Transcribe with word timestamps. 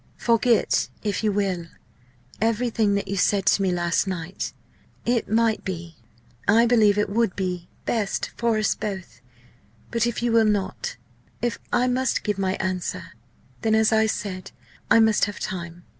"Forget, 0.17 0.89
if 1.03 1.23
you 1.23 1.31
will, 1.31 1.67
everything 2.41 2.95
that 2.95 3.07
you 3.07 3.17
said 3.17 3.45
to 3.45 3.61
me 3.61 3.71
last 3.71 4.07
night. 4.07 4.51
It 5.05 5.29
might 5.29 5.63
be 5.63 5.95
I 6.47 6.65
believe 6.65 6.97
it 6.97 7.07
would 7.07 7.35
be 7.35 7.67
best 7.85 8.31
for 8.35 8.57
us 8.57 8.73
both. 8.73 9.21
But 9.91 10.07
if 10.07 10.23
you 10.23 10.31
will 10.31 10.43
not 10.43 10.97
if 11.39 11.59
I 11.71 11.85
must 11.85 12.23
give 12.23 12.39
my 12.39 12.55
answer, 12.55 13.11
then, 13.61 13.75
as 13.75 13.91
I 13.91 14.07
said, 14.07 14.49
I 14.89 14.99
must 14.99 15.25
have 15.25 15.39
time. 15.39 15.83